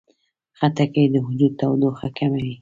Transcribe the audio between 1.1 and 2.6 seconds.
د وجود تودوخه کموي.